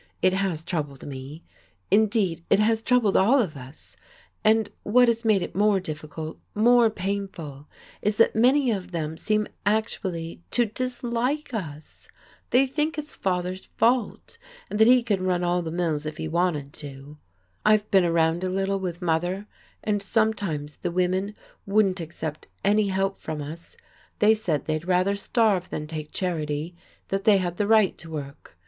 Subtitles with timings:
[0.23, 1.43] It has troubled me.
[1.91, 3.95] Indeed, it has troubled all of us.
[4.43, 7.67] And what has made it more difficult, more painful
[8.01, 12.07] is that many of them seem actually to dislike us.
[12.49, 14.39] They think it's father's fault,
[14.71, 17.19] and that he could run all the mills if he wanted to.
[17.63, 19.45] I've been around a little with mother
[19.83, 21.35] and sometimes the women
[21.67, 23.77] wouldn't accept any help from us;
[24.17, 26.75] they said they'd rather starve than take charity,
[27.09, 28.57] that they had the right to work.